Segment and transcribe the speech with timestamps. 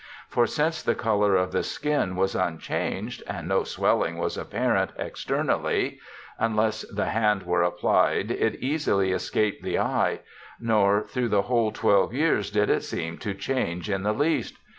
[0.29, 5.99] For since the colour of the skin was unchanged and no swelling was apparent externally,
[6.39, 10.21] unless the hand were applied it easily escaped the eye;
[10.59, 14.55] nor through the whole 12 years did it seem to change in the least.